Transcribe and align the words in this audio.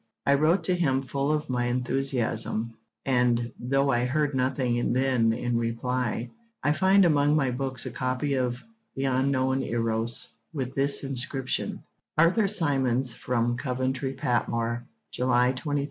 I 0.25 0.33
wrote 0.33 0.63
to 0.63 0.73
him 0.73 1.03
full 1.03 1.29
of 1.31 1.47
my 1.47 1.65
enthusiasm; 1.65 2.75
and, 3.05 3.53
though 3.59 3.91
I 3.91 4.05
heard 4.05 4.33
nothing 4.33 4.93
then 4.93 5.31
in 5.31 5.55
reply, 5.59 6.31
I 6.63 6.71
find 6.73 7.05
among 7.05 7.35
my 7.35 7.51
books 7.51 7.85
a 7.85 7.91
copy 7.91 8.33
of 8.33 8.63
The 8.95 9.03
Unknown 9.05 9.61
Eros 9.61 10.29
with 10.53 10.73
this 10.73 11.03
inscription: 11.03 11.83
'Arthur 12.17 12.47
Symons, 12.47 13.13
from 13.13 13.57
Coventry 13.57 14.13
Patmore, 14.13 14.87
July 15.11 15.51
23, 15.51 15.51
1890.' 15.69 15.79